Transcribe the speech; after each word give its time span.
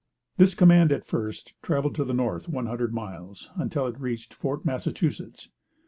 This 0.37 0.55
command, 0.55 0.91
at 0.91 1.05
first, 1.05 1.53
traveled 1.61 1.93
to 1.93 2.03
the 2.03 2.11
north 2.11 2.49
one 2.49 2.65
hundred 2.65 2.91
miles, 2.91 3.51
until 3.55 3.85
it 3.85 3.99
reached 3.99 4.33
Fort 4.33 4.65
Massachusetts. 4.65 5.49